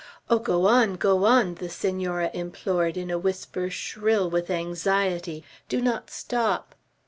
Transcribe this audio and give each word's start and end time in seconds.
"Oh, 0.31 0.39
go 0.39 0.65
on, 0.65 0.95
go 0.95 1.25
on!" 1.25 1.53
the 1.61 1.69
Senora 1.69 2.31
implored 2.33 2.97
in 2.97 3.11
a 3.11 3.19
whisper 3.19 3.69
shrill 3.69 4.31
with 4.31 4.49
anxiety. 4.49 5.43
"Do 5.69 5.79
not 5.79 6.09
stop!" 6.09 6.73